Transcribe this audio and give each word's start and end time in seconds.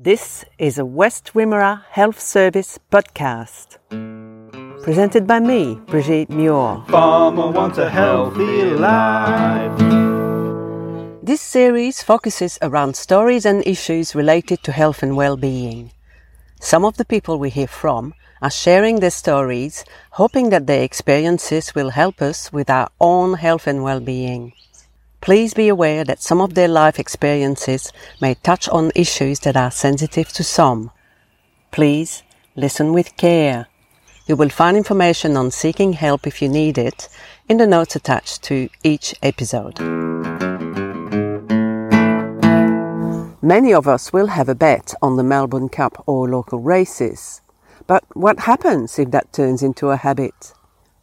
This 0.00 0.44
is 0.58 0.78
a 0.78 0.84
West 0.84 1.32
Wimmera 1.34 1.82
Health 1.90 2.20
Service 2.20 2.78
podcast. 2.88 3.78
Presented 4.84 5.26
by 5.26 5.40
me, 5.40 5.80
Brigitte 5.88 6.30
Muir. 6.30 6.84
Farmer 6.86 7.50
wants 7.50 7.78
a 7.78 7.90
healthy 7.90 8.62
life. 8.78 9.76
This 11.20 11.40
series 11.40 12.00
focuses 12.00 12.60
around 12.62 12.94
stories 12.94 13.44
and 13.44 13.66
issues 13.66 14.14
related 14.14 14.62
to 14.62 14.70
health 14.70 15.02
and 15.02 15.16
well-being. 15.16 15.90
Some 16.60 16.84
of 16.84 16.96
the 16.96 17.04
people 17.04 17.40
we 17.40 17.50
hear 17.50 17.66
from 17.66 18.14
are 18.40 18.52
sharing 18.52 19.00
their 19.00 19.10
stories, 19.10 19.84
hoping 20.12 20.50
that 20.50 20.68
their 20.68 20.84
experiences 20.84 21.74
will 21.74 21.90
help 21.90 22.22
us 22.22 22.52
with 22.52 22.70
our 22.70 22.88
own 23.00 23.34
health 23.34 23.66
and 23.66 23.82
well-being. 23.82 24.52
Please 25.20 25.52
be 25.52 25.68
aware 25.68 26.04
that 26.04 26.22
some 26.22 26.40
of 26.40 26.54
their 26.54 26.68
life 26.68 26.98
experiences 26.98 27.92
may 28.20 28.34
touch 28.34 28.68
on 28.68 28.92
issues 28.94 29.40
that 29.40 29.56
are 29.56 29.70
sensitive 29.70 30.28
to 30.28 30.44
some. 30.44 30.90
Please 31.70 32.22
listen 32.56 32.92
with 32.92 33.16
care. 33.16 33.66
You 34.26 34.36
will 34.36 34.48
find 34.48 34.76
information 34.76 35.36
on 35.36 35.50
seeking 35.50 35.94
help 35.94 36.26
if 36.26 36.40
you 36.40 36.48
need 36.48 36.78
it 36.78 37.08
in 37.48 37.56
the 37.56 37.66
notes 37.66 37.96
attached 37.96 38.42
to 38.44 38.68
each 38.82 39.14
episode. 39.22 39.80
Many 43.42 43.72
of 43.72 43.88
us 43.88 44.12
will 44.12 44.26
have 44.28 44.48
a 44.48 44.54
bet 44.54 44.94
on 45.00 45.16
the 45.16 45.24
Melbourne 45.24 45.68
Cup 45.68 46.04
or 46.06 46.28
local 46.28 46.58
races. 46.58 47.40
But 47.86 48.04
what 48.12 48.40
happens 48.40 48.98
if 48.98 49.10
that 49.12 49.32
turns 49.32 49.62
into 49.62 49.88
a 49.88 49.96
habit? 49.96 50.52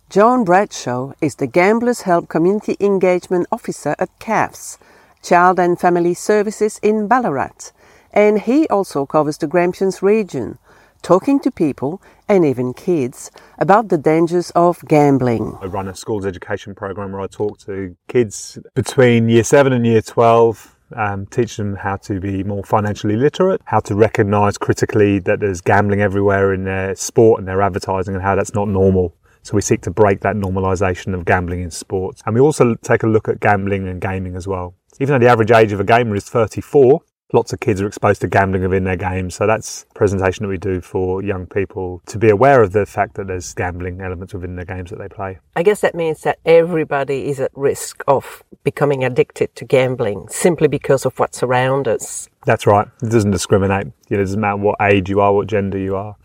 John 0.08 0.44
Bradshaw 0.44 1.14
is 1.20 1.36
the 1.36 1.48
Gamblers 1.48 2.02
Help 2.02 2.30
Community 2.30 2.78
Engagement 2.80 3.48
Officer 3.52 3.96
at 3.98 4.18
CAFS, 4.20 4.78
Child 5.24 5.60
and 5.60 5.80
Family 5.80 6.14
Services 6.14 6.80
in 6.84 7.08
Ballarat, 7.08 7.72
and 8.14 8.40
he 8.42 8.68
also 8.68 9.08
covers 9.08 9.40
the 9.40 9.48
Grampians 9.48 10.04
region, 10.04 10.60
talking 11.02 11.40
to 11.40 11.50
people 11.50 12.04
and 12.30 12.46
even 12.46 12.76
kids 12.76 13.32
about 13.58 13.90
the 13.90 13.98
dangers 13.98 14.52
of 14.52 14.80
gambling. 14.88 15.58
I 15.60 15.66
run 15.66 15.88
a 15.88 15.96
schools 15.96 16.26
education 16.26 16.76
program 16.76 17.12
where 17.12 17.22
I 17.22 17.28
talk 17.28 17.58
to 17.62 17.98
kids 18.08 18.60
between 18.76 19.28
year 19.28 19.44
7 19.44 19.74
and 19.74 19.88
year 19.88 20.04
12 20.04 20.76
um, 20.96 21.26
teach 21.26 21.58
them 21.58 21.78
how 21.78 21.98
to 21.98 22.20
be 22.20 22.44
more 22.44 22.64
financially 22.64 23.16
literate, 23.16 23.60
how 23.66 23.80
to 23.82 23.96
recognise 23.96 24.60
critically 24.60 25.18
that 25.20 25.40
there's 25.40 25.62
gambling 25.62 26.02
everywhere 26.02 26.54
in 26.54 26.64
their 26.64 26.96
sport 26.96 27.40
and 27.40 27.48
their 27.48 27.64
advertising 27.64 28.14
and 28.14 28.24
how 28.24 28.36
that's 28.36 28.54
not 28.54 28.68
normal. 28.68 29.16
So 29.46 29.54
we 29.54 29.62
seek 29.62 29.82
to 29.82 29.92
break 29.92 30.22
that 30.22 30.36
normalisation 30.36 31.14
of 31.14 31.24
gambling 31.24 31.62
in 31.62 31.70
sports. 31.70 32.24
And 32.26 32.34
we 32.34 32.42
also 32.42 32.74
take 32.82 33.04
a 33.04 33.08
look 33.08 33.28
at 33.28 33.40
gambling 33.40 33.88
and 33.88 34.02
gaming 34.02 34.36
as 34.36 34.48
well. 34.48 34.74
Even 35.00 35.14
though 35.14 35.24
the 35.24 35.32
average 35.32 35.52
age 35.52 35.72
of 35.72 35.80
a 35.80 35.84
gamer 35.84 36.16
is 36.16 36.28
34, 36.28 37.00
lots 37.32 37.54
of 37.54 37.60
kids 37.60 37.80
are 37.80 37.86
exposed 37.86 38.22
to 38.22 38.28
gambling 38.28 38.64
within 38.64 38.86
their 38.86 38.96
games. 38.96 39.36
So 39.36 39.46
that's 39.46 39.86
a 39.92 39.94
presentation 39.94 40.46
that 40.46 40.50
we 40.50 40.58
do 40.58 40.82
for 40.82 41.22
young 41.22 41.46
people 41.46 42.02
to 42.08 42.18
be 42.18 42.32
aware 42.32 42.64
of 42.64 42.72
the 42.72 42.88
fact 42.88 43.14
that 43.18 43.28
there's 43.28 43.54
gambling 43.54 44.02
elements 44.02 44.34
within 44.34 44.56
the 44.56 44.66
games 44.66 44.90
that 44.90 44.98
they 44.98 45.10
play. 45.10 45.38
I 45.56 45.62
guess 45.62 45.82
that 45.82 45.94
means 45.94 46.22
that 46.22 46.40
everybody 46.44 47.28
is 47.28 47.40
at 47.40 47.52
risk 47.54 48.04
of 48.08 48.42
becoming 48.64 49.04
addicted 49.04 49.56
to 49.58 49.66
gambling 49.66 50.28
simply 50.28 50.68
because 50.68 51.06
of 51.06 51.20
what's 51.20 51.44
around 51.44 51.88
us. 51.88 52.30
That's 52.48 52.66
right. 52.66 52.88
It 53.04 53.12
doesn't 53.12 53.30
discriminate. 53.30 53.86
You 54.10 54.18
know, 54.18 54.22
it 54.22 54.26
doesn't 54.26 54.42
matter 54.42 54.58
what 54.58 54.78
age 54.82 55.08
you 55.08 55.20
are, 55.20 55.32
what 55.32 55.46
gender 55.46 55.78
you 55.78 55.96
are 55.96 56.16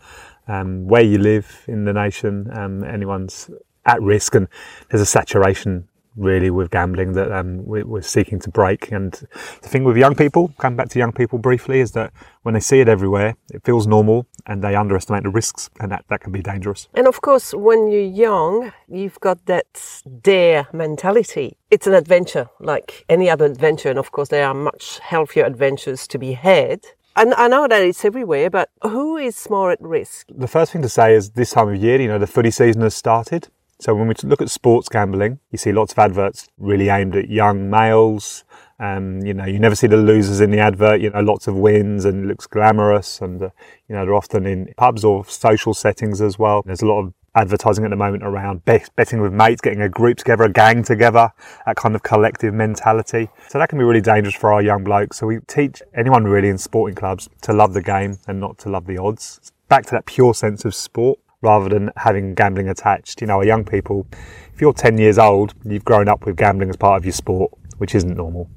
um, 0.47 0.87
where 0.87 1.03
you 1.03 1.17
live 1.17 1.63
in 1.67 1.85
the 1.85 1.93
nation, 1.93 2.49
um, 2.53 2.83
anyone's 2.83 3.49
at 3.85 4.01
risk, 4.01 4.35
and 4.35 4.47
there's 4.89 5.01
a 5.01 5.05
saturation 5.05 5.87
really 6.17 6.49
with 6.49 6.69
gambling 6.69 7.13
that 7.13 7.31
um, 7.31 7.65
we're 7.65 8.01
seeking 8.01 8.39
to 8.39 8.49
break. 8.49 8.91
And 8.91 9.13
the 9.61 9.69
thing 9.69 9.83
with 9.83 9.95
young 9.95 10.15
people, 10.15 10.53
come 10.57 10.75
back 10.75 10.89
to 10.89 10.99
young 10.99 11.13
people 11.13 11.39
briefly, 11.39 11.79
is 11.79 11.91
that 11.93 12.11
when 12.43 12.53
they 12.53 12.59
see 12.59 12.81
it 12.81 12.89
everywhere, 12.89 13.35
it 13.49 13.63
feels 13.63 13.87
normal 13.87 14.27
and 14.45 14.61
they 14.61 14.75
underestimate 14.75 15.23
the 15.23 15.29
risks, 15.29 15.69
and 15.79 15.91
that, 15.91 16.03
that 16.09 16.21
can 16.21 16.31
be 16.31 16.41
dangerous. 16.41 16.87
And 16.93 17.07
of 17.07 17.21
course, 17.21 17.53
when 17.53 17.89
you're 17.89 18.01
young, 18.01 18.73
you've 18.87 19.19
got 19.19 19.45
that 19.45 20.01
dare 20.21 20.67
mentality. 20.73 21.57
It's 21.69 21.87
an 21.87 21.93
adventure 21.93 22.49
like 22.59 23.05
any 23.07 23.29
other 23.29 23.45
adventure, 23.45 23.89
and 23.89 23.99
of 23.99 24.11
course, 24.11 24.29
there 24.29 24.45
are 24.45 24.53
much 24.53 24.99
healthier 24.99 25.45
adventures 25.45 26.07
to 26.07 26.17
be 26.17 26.33
had. 26.33 26.81
And 27.15 27.33
I 27.33 27.47
know 27.47 27.67
that 27.67 27.81
it's 27.81 28.05
everywhere, 28.05 28.49
but 28.49 28.69
who 28.83 29.17
is 29.17 29.49
more 29.49 29.71
at 29.71 29.81
risk? 29.81 30.27
The 30.29 30.47
first 30.47 30.71
thing 30.71 30.81
to 30.81 30.89
say 30.89 31.13
is 31.13 31.31
this 31.31 31.51
time 31.51 31.69
of 31.69 31.75
year, 31.75 31.99
you 31.99 32.07
know, 32.07 32.19
the 32.19 32.27
footy 32.27 32.51
season 32.51 32.81
has 32.81 32.95
started. 32.95 33.49
So 33.79 33.95
when 33.95 34.07
we 34.07 34.13
look 34.23 34.41
at 34.41 34.49
sports 34.49 34.87
gambling, 34.87 35.39
you 35.49 35.57
see 35.57 35.71
lots 35.71 35.91
of 35.91 35.99
adverts 35.99 36.47
really 36.57 36.89
aimed 36.89 37.15
at 37.15 37.29
young 37.29 37.69
males. 37.69 38.45
Um, 38.79 39.19
you 39.25 39.33
know, 39.33 39.45
you 39.45 39.59
never 39.59 39.75
see 39.75 39.87
the 39.87 39.97
losers 39.97 40.39
in 40.39 40.51
the 40.51 40.59
advert. 40.59 41.01
You 41.01 41.09
know, 41.09 41.19
lots 41.19 41.47
of 41.47 41.55
wins 41.55 42.05
and 42.05 42.23
it 42.23 42.27
looks 42.27 42.47
glamorous, 42.47 43.21
and 43.21 43.41
uh, 43.41 43.49
you 43.87 43.95
know 43.95 44.05
they're 44.05 44.15
often 44.15 44.45
in 44.45 44.73
pubs 44.77 45.03
or 45.03 45.25
social 45.25 45.73
settings 45.73 46.21
as 46.21 46.39
well. 46.39 46.61
There's 46.65 46.81
a 46.81 46.87
lot 46.87 46.99
of 46.99 47.13
advertising 47.35 47.85
at 47.85 47.89
the 47.89 47.95
moment 47.95 48.23
around 48.23 48.63
betting 48.65 49.21
with 49.21 49.33
mates, 49.33 49.61
getting 49.61 49.81
a 49.81 49.89
group 49.89 50.17
together, 50.17 50.43
a 50.43 50.51
gang 50.51 50.83
together, 50.83 51.31
that 51.65 51.75
kind 51.75 51.95
of 51.95 52.03
collective 52.03 52.53
mentality. 52.53 53.29
So 53.47 53.57
that 53.57 53.69
can 53.69 53.79
be 53.79 53.85
really 53.85 54.01
dangerous 54.01 54.35
for 54.35 54.51
our 54.51 54.61
young 54.61 54.83
blokes. 54.83 55.17
So 55.17 55.27
we 55.27 55.39
teach 55.47 55.81
anyone 55.95 56.25
really 56.25 56.49
in 56.49 56.57
sporting 56.57 56.95
clubs 56.95 57.29
to 57.43 57.53
love 57.53 57.73
the 57.73 57.81
game 57.81 58.19
and 58.27 58.39
not 58.39 58.57
to 58.59 58.69
love 58.69 58.85
the 58.85 58.97
odds. 58.97 59.51
Back 59.69 59.85
to 59.85 59.91
that 59.91 60.05
pure 60.05 60.33
sense 60.33 60.65
of 60.65 60.75
sport 60.75 61.19
rather 61.41 61.69
than 61.69 61.91
having 61.95 62.35
gambling 62.35 62.69
attached. 62.69 63.21
You 63.21 63.27
know, 63.27 63.37
our 63.37 63.45
young 63.45 63.65
people, 63.65 64.05
if 64.53 64.61
you're 64.61 64.73
10 64.73 64.97
years 64.97 65.17
old, 65.17 65.53
you've 65.63 65.85
grown 65.85 66.07
up 66.07 66.25
with 66.25 66.35
gambling 66.35 66.69
as 66.69 66.75
part 66.75 66.97
of 66.97 67.05
your 67.05 67.13
sport, 67.13 67.51
which 67.77 67.95
isn't 67.95 68.15
normal. 68.15 68.49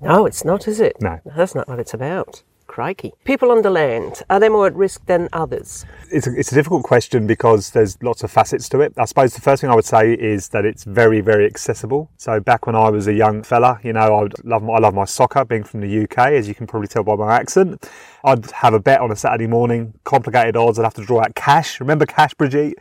No, 0.00 0.26
it's 0.26 0.44
not, 0.44 0.66
is 0.66 0.80
it? 0.80 0.96
No. 1.00 1.20
That's 1.24 1.54
not 1.54 1.68
what 1.68 1.78
it's 1.78 1.94
about. 1.94 2.42
Crikey. 2.72 3.12
People 3.24 3.50
on 3.50 3.60
the 3.60 3.68
land, 3.68 4.22
are 4.30 4.40
they 4.40 4.48
more 4.48 4.66
at 4.66 4.74
risk 4.74 5.04
than 5.04 5.28
others? 5.34 5.84
It's 6.10 6.26
a, 6.26 6.34
it's 6.34 6.52
a 6.52 6.54
difficult 6.54 6.84
question 6.84 7.26
because 7.26 7.72
there's 7.72 8.02
lots 8.02 8.22
of 8.22 8.30
facets 8.30 8.66
to 8.70 8.80
it. 8.80 8.94
I 8.96 9.04
suppose 9.04 9.34
the 9.34 9.42
first 9.42 9.60
thing 9.60 9.68
I 9.68 9.74
would 9.74 9.84
say 9.84 10.14
is 10.14 10.48
that 10.48 10.64
it's 10.64 10.84
very, 10.84 11.20
very 11.20 11.44
accessible. 11.44 12.10
So 12.16 12.40
back 12.40 12.66
when 12.66 12.74
I 12.74 12.88
was 12.88 13.08
a 13.08 13.12
young 13.12 13.42
fella, 13.42 13.78
you 13.84 13.92
know, 13.92 14.00
I 14.00 14.22
would 14.22 14.42
love 14.42 14.62
my, 14.62 14.72
I 14.72 14.78
love 14.78 14.94
my 14.94 15.04
soccer, 15.04 15.44
being 15.44 15.64
from 15.64 15.80
the 15.80 16.04
UK, 16.04 16.32
as 16.32 16.48
you 16.48 16.54
can 16.54 16.66
probably 16.66 16.88
tell 16.88 17.02
by 17.02 17.14
my 17.14 17.34
accent. 17.34 17.90
I'd 18.24 18.50
have 18.52 18.72
a 18.72 18.80
bet 18.80 19.02
on 19.02 19.10
a 19.10 19.16
Saturday 19.16 19.48
morning, 19.48 19.92
complicated 20.04 20.56
odds. 20.56 20.78
I'd 20.78 20.84
have 20.84 20.94
to 20.94 21.04
draw 21.04 21.20
out 21.20 21.34
cash. 21.34 21.78
Remember 21.78 22.06
cash, 22.06 22.32
Brigitte? 22.32 22.78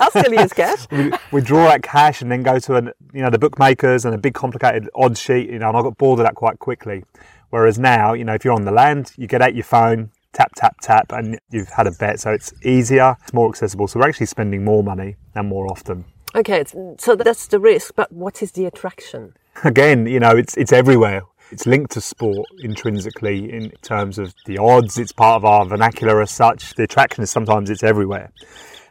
I'll 0.00 0.10
still 0.22 0.32
use 0.32 0.54
cash. 0.54 0.86
we, 0.90 1.12
we 1.32 1.40
draw 1.42 1.68
out 1.68 1.82
cash 1.82 2.22
and 2.22 2.32
then 2.32 2.42
go 2.42 2.58
to 2.60 2.76
an, 2.76 2.92
you 3.12 3.20
know 3.20 3.28
the 3.28 3.38
bookmakers 3.38 4.06
and 4.06 4.14
a 4.14 4.18
big 4.18 4.32
complicated 4.32 4.88
odds 4.94 5.20
sheet. 5.20 5.50
You 5.50 5.58
know, 5.58 5.68
and 5.68 5.76
I 5.76 5.82
got 5.82 5.98
bored 5.98 6.18
of 6.20 6.24
that 6.24 6.34
quite 6.34 6.58
quickly. 6.60 7.04
Whereas 7.50 7.78
now, 7.78 8.12
you 8.12 8.24
know, 8.24 8.34
if 8.34 8.44
you're 8.44 8.54
on 8.54 8.64
the 8.64 8.72
land, 8.72 9.12
you 9.16 9.26
get 9.26 9.42
out 9.42 9.54
your 9.54 9.64
phone, 9.64 10.10
tap, 10.32 10.52
tap, 10.56 10.76
tap, 10.82 11.12
and 11.12 11.38
you've 11.50 11.68
had 11.68 11.86
a 11.86 11.92
bet. 11.92 12.20
So 12.20 12.30
it's 12.30 12.52
easier, 12.64 13.16
it's 13.22 13.32
more 13.32 13.48
accessible. 13.48 13.88
So 13.88 13.98
we're 13.98 14.08
actually 14.08 14.26
spending 14.26 14.64
more 14.64 14.82
money 14.82 15.16
and 15.34 15.48
more 15.48 15.70
often. 15.70 16.04
Okay, 16.34 16.62
so 16.98 17.16
that's 17.16 17.46
the 17.46 17.58
risk, 17.58 17.94
but 17.96 18.12
what 18.12 18.42
is 18.42 18.52
the 18.52 18.66
attraction? 18.66 19.32
Again, 19.64 20.06
you 20.06 20.20
know, 20.20 20.36
it's 20.36 20.56
it's 20.56 20.72
everywhere. 20.72 21.22
It's 21.50 21.64
linked 21.64 21.92
to 21.92 22.02
sport 22.02 22.46
intrinsically 22.58 23.50
in 23.50 23.70
terms 23.80 24.18
of 24.18 24.34
the 24.44 24.58
odds. 24.58 24.98
It's 24.98 25.12
part 25.12 25.36
of 25.36 25.46
our 25.46 25.64
vernacular 25.64 26.20
as 26.20 26.30
such. 26.30 26.74
The 26.74 26.82
attraction 26.82 27.24
is 27.24 27.30
sometimes 27.30 27.70
it's 27.70 27.82
everywhere. 27.82 28.30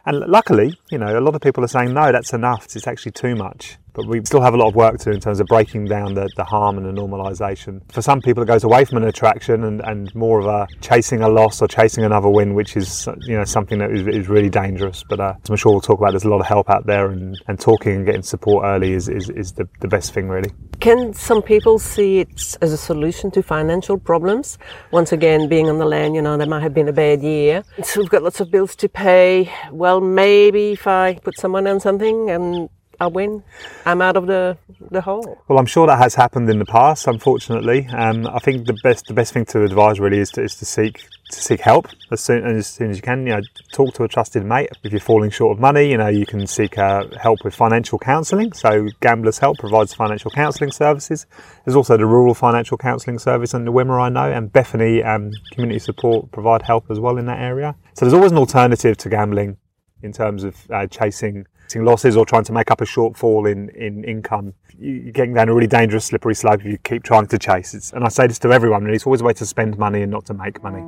And 0.04 0.18
luckily, 0.20 0.74
you 0.90 0.98
know, 0.98 1.16
a 1.16 1.20
lot 1.20 1.36
of 1.36 1.40
people 1.40 1.62
are 1.64 1.68
saying, 1.68 1.94
no, 1.94 2.10
that's 2.10 2.32
enough. 2.32 2.66
It's 2.74 2.88
actually 2.88 3.12
too 3.12 3.36
much. 3.36 3.78
But 3.98 4.06
we 4.06 4.24
still 4.24 4.40
have 4.40 4.54
a 4.54 4.56
lot 4.56 4.68
of 4.68 4.76
work 4.76 4.96
to 4.98 5.04
do 5.06 5.10
in 5.10 5.18
terms 5.18 5.40
of 5.40 5.48
breaking 5.48 5.86
down 5.86 6.14
the, 6.14 6.30
the 6.36 6.44
harm 6.44 6.78
and 6.78 6.86
the 6.86 6.92
normalisation. 6.92 7.80
For 7.90 8.00
some 8.00 8.20
people, 8.20 8.44
it 8.44 8.46
goes 8.46 8.62
away 8.62 8.84
from 8.84 8.98
an 8.98 9.08
attraction 9.08 9.64
and, 9.64 9.80
and 9.80 10.14
more 10.14 10.38
of 10.38 10.46
a 10.46 10.68
chasing 10.80 11.20
a 11.22 11.28
loss 11.28 11.60
or 11.60 11.66
chasing 11.66 12.04
another 12.04 12.28
win, 12.28 12.54
which 12.54 12.76
is 12.76 13.08
you 13.22 13.36
know 13.36 13.42
something 13.42 13.80
that 13.80 13.90
is, 13.90 14.06
is 14.06 14.28
really 14.28 14.50
dangerous. 14.50 15.02
But 15.08 15.18
uh, 15.18 15.34
I'm 15.50 15.56
sure 15.56 15.72
we'll 15.72 15.80
talk 15.80 15.98
about, 15.98 16.12
there's 16.12 16.22
a 16.22 16.28
lot 16.28 16.38
of 16.38 16.46
help 16.46 16.70
out 16.70 16.86
there, 16.86 17.10
and, 17.10 17.36
and 17.48 17.58
talking 17.58 17.96
and 17.96 18.06
getting 18.06 18.22
support 18.22 18.64
early 18.64 18.92
is, 18.92 19.08
is, 19.08 19.30
is 19.30 19.54
the, 19.54 19.68
the 19.80 19.88
best 19.88 20.14
thing, 20.14 20.28
really. 20.28 20.52
Can 20.78 21.12
some 21.12 21.42
people 21.42 21.80
see 21.80 22.20
it 22.20 22.56
as 22.62 22.72
a 22.72 22.76
solution 22.76 23.32
to 23.32 23.42
financial 23.42 23.98
problems? 23.98 24.58
Once 24.92 25.10
again, 25.10 25.48
being 25.48 25.68
on 25.68 25.78
the 25.78 25.86
land, 25.86 26.14
you 26.14 26.22
know, 26.22 26.36
there 26.36 26.46
might 26.46 26.62
have 26.62 26.72
been 26.72 26.86
a 26.86 26.92
bad 26.92 27.20
year. 27.20 27.64
So 27.82 27.98
we've 27.98 28.10
got 28.10 28.22
lots 28.22 28.38
of 28.38 28.52
bills 28.52 28.76
to 28.76 28.88
pay. 28.88 29.52
Well, 29.72 30.00
maybe 30.00 30.70
if 30.70 30.86
I 30.86 31.14
put 31.16 31.36
someone 31.36 31.66
on 31.66 31.80
something 31.80 32.30
and 32.30 32.68
I 33.00 33.06
win, 33.06 33.44
I'm 33.86 34.02
out 34.02 34.16
of 34.16 34.26
the, 34.26 34.58
the 34.90 35.00
hole. 35.00 35.38
Well, 35.46 35.58
I'm 35.58 35.66
sure 35.66 35.86
that 35.86 35.98
has 35.98 36.16
happened 36.16 36.50
in 36.50 36.58
the 36.58 36.64
past. 36.64 37.06
Unfortunately, 37.06 37.86
um, 37.92 38.26
I 38.26 38.40
think 38.40 38.66
the 38.66 38.76
best 38.82 39.06
the 39.06 39.14
best 39.14 39.32
thing 39.32 39.44
to 39.46 39.62
advise 39.62 40.00
really 40.00 40.18
is 40.18 40.30
to, 40.32 40.42
is 40.42 40.56
to 40.56 40.64
seek 40.64 41.06
to 41.30 41.40
seek 41.40 41.60
help 41.60 41.86
as 42.10 42.20
soon 42.20 42.44
as 42.44 42.66
soon 42.66 42.90
as 42.90 42.96
you 42.96 43.02
can. 43.02 43.24
You 43.24 43.36
know, 43.36 43.42
talk 43.72 43.94
to 43.94 44.04
a 44.04 44.08
trusted 44.08 44.44
mate. 44.44 44.70
If 44.82 44.90
you're 44.90 45.00
falling 45.00 45.30
short 45.30 45.56
of 45.56 45.60
money, 45.60 45.88
you 45.88 45.96
know 45.96 46.08
you 46.08 46.26
can 46.26 46.46
seek 46.48 46.76
uh, 46.76 47.04
help 47.20 47.44
with 47.44 47.54
financial 47.54 48.00
counselling. 48.00 48.52
So 48.52 48.88
Gamblers 49.00 49.38
Help 49.38 49.58
provides 49.58 49.94
financial 49.94 50.32
counselling 50.32 50.72
services. 50.72 51.26
There's 51.64 51.76
also 51.76 51.96
the 51.96 52.06
Rural 52.06 52.34
Financial 52.34 52.76
Counselling 52.76 53.20
Service 53.20 53.54
in 53.54 53.64
the 53.64 53.72
Wimmera, 53.72 54.02
I 54.02 54.08
know, 54.08 54.32
and 54.32 54.52
Bethany 54.52 55.04
um, 55.04 55.30
Community 55.52 55.78
Support 55.78 56.32
provide 56.32 56.62
help 56.62 56.90
as 56.90 56.98
well 56.98 57.16
in 57.16 57.26
that 57.26 57.38
area. 57.38 57.76
So 57.94 58.04
there's 58.04 58.14
always 58.14 58.32
an 58.32 58.38
alternative 58.38 58.96
to 58.98 59.08
gambling 59.08 59.56
in 60.02 60.12
terms 60.12 60.44
of 60.44 60.56
uh, 60.70 60.86
chasing 60.86 61.46
losses 61.76 62.16
or 62.16 62.24
trying 62.24 62.44
to 62.44 62.52
make 62.52 62.70
up 62.70 62.80
a 62.80 62.84
shortfall 62.84 63.50
in, 63.50 63.68
in 63.70 64.04
income, 64.04 64.54
you're 64.78 65.12
getting 65.12 65.34
down 65.34 65.48
a 65.48 65.54
really 65.54 65.66
dangerous 65.66 66.06
slippery 66.06 66.34
slope 66.34 66.60
if 66.60 66.66
you 66.66 66.78
keep 66.78 67.02
trying 67.02 67.26
to 67.26 67.38
chase. 67.38 67.74
It's, 67.74 67.92
and 67.92 68.04
I 68.04 68.08
say 68.08 68.26
this 68.26 68.38
to 68.40 68.52
everyone, 68.52 68.84
really, 68.84 68.96
it's 68.96 69.06
always 69.06 69.20
a 69.20 69.24
way 69.24 69.32
to 69.34 69.46
spend 69.46 69.78
money 69.78 70.02
and 70.02 70.10
not 70.10 70.24
to 70.26 70.34
make 70.34 70.62
money. 70.62 70.82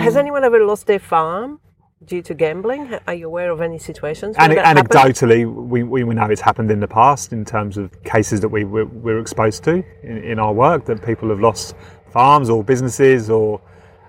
Has 0.00 0.16
anyone 0.16 0.44
ever 0.44 0.64
lost 0.64 0.86
their 0.86 0.98
farm 0.98 1.60
due 2.04 2.22
to 2.22 2.34
gambling? 2.34 2.98
Are 3.06 3.14
you 3.14 3.26
aware 3.26 3.50
of 3.50 3.60
any 3.60 3.78
situations? 3.78 4.36
Ane- 4.38 4.58
anecdotally, 4.58 5.46
we, 5.46 5.82
we 5.82 6.04
we 6.04 6.14
know 6.14 6.26
it's 6.26 6.40
happened 6.40 6.70
in 6.70 6.80
the 6.80 6.88
past 6.88 7.32
in 7.32 7.44
terms 7.44 7.76
of 7.76 8.02
cases 8.02 8.40
that 8.40 8.48
we 8.48 8.64
we're, 8.64 8.86
we're 8.86 9.20
exposed 9.20 9.62
to 9.64 9.84
in, 10.02 10.18
in 10.18 10.38
our 10.38 10.52
work 10.52 10.84
that 10.86 11.04
people 11.04 11.28
have 11.28 11.40
lost 11.40 11.76
farms 12.10 12.50
or 12.50 12.62
businesses 12.64 13.30
or. 13.30 13.60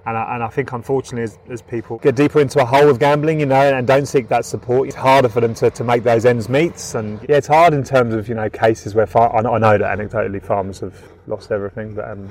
And 0.06 0.18
I, 0.18 0.36
and 0.36 0.44
I 0.44 0.50
think, 0.50 0.74
unfortunately, 0.74 1.24
as, 1.24 1.40
as 1.50 1.62
people 1.62 1.98
get 2.00 2.16
deeper 2.16 2.42
into 2.42 2.62
a 2.62 2.66
hole 2.66 2.90
of 2.90 3.00
gambling, 3.00 3.40
you 3.40 3.46
know, 3.46 3.74
and 3.74 3.88
don't 3.88 4.06
seek 4.06 4.28
that 4.28 4.44
support, 4.44 4.90
it's 4.90 4.98
harder 4.98 5.30
for 5.30 5.40
them 5.40 5.54
to, 5.56 5.70
to 5.72 5.84
make 5.84 6.04
those 6.04 6.26
ends 6.26 6.50
meet. 6.50 6.94
And 6.94 7.22
yeah, 7.30 7.38
it's 7.38 7.48
hard 7.48 7.74
in 7.74 7.84
terms 7.84 8.14
of, 8.14 8.28
you 8.28 8.36
know, 8.36 8.50
cases 8.50 8.96
where 8.96 9.08
far- 9.08 9.34
I 9.34 9.42
know 9.42 9.54
I 9.54 9.60
know 9.60 9.78
that 9.78 9.98
anecdotally 9.98 10.44
farmers 10.44 10.82
have 10.82 11.02
lost 11.28 11.52
everything, 11.52 11.96
but 11.96 12.10
um, 12.10 12.30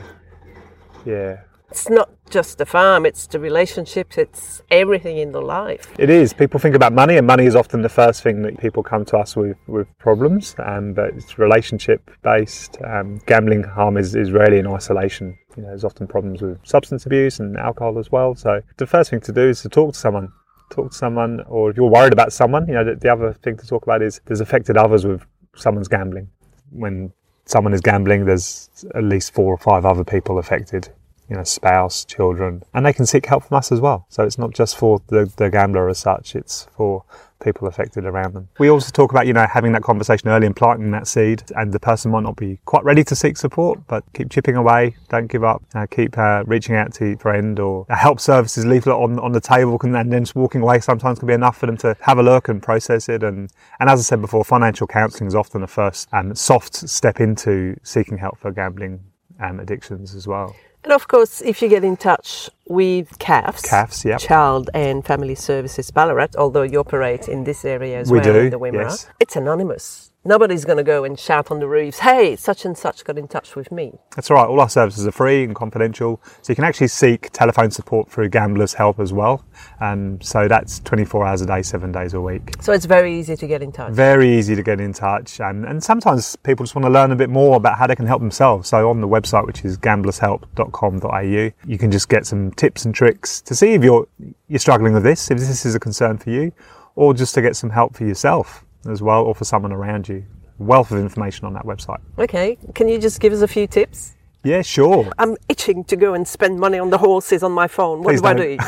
yeah, 1.07 1.41
It's 1.71 1.89
not 1.89 2.11
just 2.29 2.59
the 2.59 2.67
farm; 2.67 3.07
it's 3.07 3.27
the 3.27 3.41
relationships. 3.41 4.19
It's 4.19 4.61
everything 4.71 5.17
in 5.17 5.33
the 5.33 5.41
life. 5.41 5.91
It 5.99 6.11
is. 6.11 6.35
People 6.35 6.61
think 6.61 6.75
about 6.75 6.93
money, 6.93 7.17
and 7.17 7.27
money 7.27 7.47
is 7.47 7.57
often 7.57 7.81
the 7.81 7.89
first 7.89 8.23
thing 8.23 8.43
that 8.43 8.59
people 8.59 8.83
come 8.83 9.07
to 9.07 9.17
us 9.17 9.35
with, 9.35 9.57
with 9.67 9.89
problems. 9.99 10.55
Um, 10.59 10.93
but 10.93 11.15
it's 11.15 11.39
relationship 11.39 12.11
based. 12.23 12.77
Um, 12.85 13.23
gambling 13.25 13.63
harm 13.63 13.97
is, 13.97 14.15
is 14.15 14.33
rarely 14.33 14.59
in 14.59 14.67
isolation. 14.67 15.39
You 15.57 15.63
know, 15.63 15.69
there's 15.69 15.85
often 15.85 16.07
problems 16.07 16.43
with 16.43 16.59
substance 16.67 17.07
abuse 17.07 17.41
and 17.41 17.57
alcohol 17.57 17.99
as 17.99 18.11
well. 18.11 18.35
So 18.35 18.61
the 18.77 18.87
first 18.87 19.11
thing 19.11 19.21
to 19.21 19.33
do 19.33 19.49
is 19.49 19.63
to 19.63 19.69
talk 19.69 19.95
to 19.95 19.99
someone. 19.99 20.33
Talk 20.71 20.91
to 20.91 20.97
someone, 20.97 21.41
or 21.49 21.71
if 21.71 21.77
you're 21.77 21.91
worried 21.91 22.15
about 22.15 22.33
someone, 22.33 22.67
you 22.67 22.73
know, 22.73 22.85
the, 22.85 22.95
the 22.95 23.13
other 23.13 23.35
thing 23.35 23.59
to 23.59 23.67
talk 23.67 23.83
about 23.83 24.01
is 24.01 24.23
there's 24.25 24.41
affected 24.41 24.79
others 24.79 25.05
with 25.05 25.23
someone's 25.55 25.89
gambling. 25.89 26.31
When 26.71 27.13
someone 27.45 27.75
is 27.75 27.83
gambling, 27.83 28.25
there's 28.25 28.71
at 28.95 29.05
least 29.05 29.35
four 29.35 29.53
or 29.53 29.59
five 29.59 29.85
other 29.85 30.05
people 30.05 30.39
affected 30.39 30.89
you 31.29 31.37
know, 31.37 31.45
spouse, 31.45 32.05
children, 32.05 32.63
and 32.75 32.85
they 32.85 32.93
can 32.93 33.07
seek 33.07 33.25
help 33.25 33.45
from 33.45 33.57
us 33.57 33.73
as 33.73 33.81
well. 33.81 34.05
So 34.11 34.23
it's 34.23 34.39
not 34.39 34.53
just 34.53 34.77
for 34.77 35.01
the, 35.07 35.33
the 35.37 35.49
gambler 35.49 35.89
as 35.89 35.99
such, 35.99 36.37
it's 36.37 36.69
for 36.77 37.05
people 37.43 37.69
affected 37.69 38.05
around 38.05 38.35
them. 38.35 38.49
We 38.59 38.71
also 38.71 38.91
talk 38.91 39.11
about, 39.11 39.27
you 39.27 39.33
know, 39.33 39.47
having 39.47 39.73
that 39.73 39.83
conversation 39.83 40.29
early 40.29 40.47
and 40.47 40.57
planting 40.57 40.91
that 40.93 41.07
seed, 41.07 41.43
and 41.57 41.73
the 41.73 41.81
person 41.81 42.11
might 42.11 42.23
not 42.23 42.37
be 42.37 42.61
quite 42.65 42.85
ready 42.85 43.05
to 43.05 43.17
seek 43.17 43.37
support, 43.37 43.87
but 43.87 44.05
keep 44.15 44.31
chipping 44.31 44.57
away, 44.57 44.97
don't 45.09 45.27
give 45.27 45.45
up, 45.45 45.63
uh, 45.75 45.87
keep 45.91 46.17
uh, 46.19 46.45
reaching 46.47 46.75
out 46.75 46.93
to 46.95 47.09
your 47.09 47.19
friend 47.19 47.59
or 47.59 47.87
a 47.89 47.97
help 47.97 48.21
services 48.21 48.65
leaflet 48.65 48.97
on, 48.97 49.19
on 49.19 49.33
the 49.33 49.41
table, 49.41 49.79
can, 49.79 49.95
and 49.95 50.13
then 50.13 50.25
just 50.25 50.35
walking 50.35 50.63
away 50.63 50.81
sometimes 50.81 51.19
can 51.19 51.29
be 51.29 51.35
enough 51.35 51.57
for 51.57 51.67
them 51.67 51.77
to 51.77 51.97
have 52.01 52.19
a 52.19 52.23
look 52.23 52.49
and 52.49 52.63
process 52.63 53.09
it. 53.09 53.23
And, 53.23 53.51
and 53.81 53.91
as 53.91 54.01
I 54.01 54.03
said 54.03 54.21
before, 54.21 54.45
financial 54.45 54.87
counselling 54.87 55.29
is 55.29 55.35
often 55.35 55.61
the 55.61 55.67
first 55.67 56.09
um, 56.13 56.35
soft 56.35 56.75
step 56.75 57.21
into 57.21 57.77
seeking 57.83 58.19
help 58.19 58.39
for 58.39 58.51
gambling 58.51 59.01
um, 59.41 59.61
addictions 59.61 60.15
as 60.15 60.27
well. 60.27 60.55
And 60.85 60.93
of 60.93 61.07
course, 61.07 61.41
if 61.43 61.63
you 61.63 61.69
get 61.69 61.85
in 61.85 61.97
touch 61.97 62.51
with 62.67 63.19
CAFS, 63.19 63.63
CAFS, 63.69 64.05
yep. 64.05 64.21
Child 64.21 64.71
and 64.75 65.05
Family 65.05 65.35
Services 65.35 65.91
Ballarat, 65.91 66.31
although 66.37 66.63
you 66.63 66.81
operate 66.81 67.29
in 67.29 67.45
this 67.45 67.65
area 67.65 68.01
as 68.01 68.11
We 68.11 68.19
well, 68.19 68.33
do, 68.33 68.39
in 68.41 68.51
the 68.51 68.59
Wimmera, 68.59 68.91
yes. 68.91 69.07
it's 69.21 69.37
anonymous. 69.37 70.12
Nobody's 70.25 70.65
going 70.65 70.77
to 70.77 70.85
go 70.85 71.03
and 71.03 71.19
shout 71.19 71.51
on 71.51 71.59
the 71.59 71.67
roofs, 71.67 71.99
hey, 71.99 72.37
such 72.37 72.65
and 72.65 72.79
such 72.79 73.03
got 73.03 73.19
in 73.19 73.27
touch 73.27 73.57
with 73.57 73.73
me. 73.73 73.99
That's 74.15 74.31
right. 74.31 74.47
All 74.47 74.61
our 74.61 74.69
services 74.69 75.05
are 75.05 75.11
free 75.11 75.43
and 75.43 75.53
confidential, 75.53 76.23
so 76.43 76.53
you 76.53 76.55
can 76.55 76.63
actually 76.63 76.87
seek 76.89 77.31
telephone 77.33 77.73
support 77.73 78.09
through 78.09 78.29
Gamblers 78.29 78.75
Help 78.75 79.01
as 79.01 79.13
well. 79.13 79.45
Um, 79.81 80.21
so 80.21 80.47
that's 80.47 80.79
24 80.79 81.27
hours 81.27 81.41
a 81.41 81.47
day, 81.47 81.63
seven 81.63 81.91
days 81.91 82.15
a 82.15 82.21
week. 82.21 82.53
So 82.61 82.73
it's 82.73 82.85
very 82.85 83.19
easy 83.19 83.35
to 83.35 83.47
get 83.49 83.63
in 83.63 83.73
touch. 83.73 83.95
Very 83.95 84.39
easy 84.39 84.55
to 84.55 84.63
get 84.63 84.79
in 84.79 84.93
touch, 84.93 85.41
and, 85.41 85.65
and 85.65 85.83
sometimes 85.83 86.37
people 86.37 86.65
just 86.65 86.77
want 86.77 86.85
to 86.85 86.91
learn 86.91 87.11
a 87.11 87.17
bit 87.17 87.29
more 87.29 87.57
about 87.57 87.77
how 87.77 87.89
they 87.89 87.97
can 87.97 88.07
help 88.07 88.21
themselves. 88.21 88.69
So 88.69 88.89
on 88.89 89.01
the 89.01 89.09
website, 89.09 89.45
which 89.45 89.65
is 89.65 89.77
gamblershelp.com.au, 89.77 91.51
you 91.67 91.79
can 91.79 91.91
just 91.91 92.09
get 92.09 92.27
some 92.27 92.53
tips 92.53 92.85
and 92.85 92.95
tricks 92.95 93.41
to 93.41 93.57
see 93.57 93.73
if 93.73 93.83
you're 93.83 94.07
you're 94.47 94.61
struggling 94.61 94.93
with 94.93 95.03
this, 95.03 95.33
if 95.33 95.39
this 95.39 95.67
is 95.67 95.75
a 95.75 95.81
concern 95.81 96.17
for 96.19 96.31
you, 96.31 96.53
or 96.95 97.13
just 97.13 97.35
to 97.35 97.43
get 97.43 97.57
some 97.57 97.71
help 97.71 97.97
for 97.97 98.05
yourself 98.05 98.65
as 98.89 99.03
well, 99.03 99.23
or 99.25 99.35
for 99.35 99.45
someone 99.45 99.73
around 99.73 100.09
you. 100.09 100.25
Wealth 100.59 100.91
of 100.93 100.99
information 100.99 101.47
on 101.47 101.55
that 101.55 101.65
website. 101.65 102.01
Okay, 102.19 102.57
can 102.75 102.89
you 102.89 102.99
just 102.99 103.21
give 103.21 103.33
us 103.33 103.41
a 103.43 103.49
few 103.49 103.67
tips? 103.67 104.15
Yeah, 104.45 104.63
sure. 104.63 105.11
I'm 105.19 105.37
itching 105.49 105.85
to 105.85 105.97
go 105.97 106.15
and 106.15 106.27
spend 106.27 106.59
money 106.59 106.79
on 106.79 106.91
the 106.91 106.99
horses 106.99 107.43
on 107.43 107.53
my 107.53 107.69
phone. 107.69 108.03
What 108.03 108.11
Please 108.11 108.21
do 108.23 108.29
I 108.29 108.35
don't. 108.35 108.59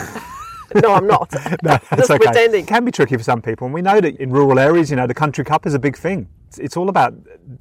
do? 0.75 0.81
no, 0.83 0.95
I'm 0.95 1.07
not. 1.07 1.33
No, 1.63 1.79
that's 1.79 1.89
Just 1.97 2.11
okay. 2.11 2.25
pretending. 2.25 2.65
It 2.65 2.69
can 2.69 2.85
be 2.85 2.91
tricky 2.93 3.17
for 3.17 3.23
some 3.23 3.43
people, 3.43 3.67
and 3.67 3.75
we 3.75 3.83
know 3.83 4.01
that 4.01 4.17
in 4.17 4.31
rural 4.31 4.59
areas, 4.59 4.91
you 4.91 4.97
know, 4.97 5.07
the 5.07 5.15
country 5.15 5.45
cup 5.45 5.67
is 5.67 5.75
a 5.75 5.79
big 5.79 5.97
thing. 5.97 6.29
It's, 6.55 6.61
it's 6.61 6.77
all 6.77 6.89
about 6.89 7.15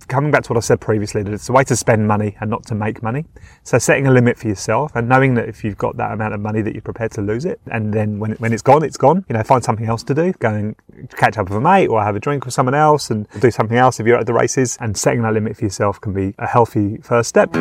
coming 0.07 0.29
back 0.29 0.43
to 0.43 0.53
what 0.53 0.57
I 0.57 0.59
said 0.59 0.79
previously 0.79 1.23
that 1.23 1.33
it's 1.33 1.49
a 1.49 1.51
way 1.51 1.63
to 1.63 1.75
spend 1.75 2.07
money 2.07 2.37
and 2.39 2.49
not 2.49 2.63
to 2.67 2.75
make 2.75 3.01
money. 3.01 3.25
So 3.63 3.79
setting 3.79 4.05
a 4.05 4.11
limit 4.11 4.37
for 4.37 4.47
yourself 4.47 4.91
and 4.95 5.09
knowing 5.09 5.33
that 5.35 5.49
if 5.49 5.63
you've 5.63 5.77
got 5.77 5.97
that 5.97 6.11
amount 6.11 6.35
of 6.35 6.41
money 6.41 6.61
that 6.61 6.73
you're 6.73 6.81
prepared 6.81 7.11
to 7.13 7.21
lose 7.21 7.45
it, 7.45 7.59
and 7.71 7.91
then 7.91 8.19
when 8.19 8.33
when 8.33 8.53
it's 8.53 8.61
gone, 8.61 8.83
it's 8.83 8.97
gone. 8.97 9.25
You 9.29 9.33
know, 9.33 9.43
find 9.43 9.63
something 9.63 9.87
else 9.87 10.03
to 10.03 10.13
do. 10.13 10.31
Go 10.33 10.53
and 10.53 10.75
catch 11.15 11.37
up 11.37 11.49
with 11.49 11.57
a 11.57 11.61
mate 11.61 11.87
or 11.87 12.03
have 12.03 12.15
a 12.15 12.19
drink 12.19 12.45
with 12.45 12.53
someone 12.53 12.75
else 12.75 13.09
and 13.09 13.27
do 13.39 13.49
something 13.49 13.77
else 13.77 13.99
if 13.99 14.05
you're 14.05 14.19
at 14.19 14.27
the 14.27 14.33
races. 14.33 14.77
And 14.79 14.95
setting 14.95 15.23
that 15.23 15.33
limit 15.33 15.57
for 15.57 15.63
yourself 15.63 15.99
can 15.99 16.13
be 16.13 16.35
a 16.37 16.47
healthy 16.47 16.97
first 16.97 17.29
step. 17.29 17.51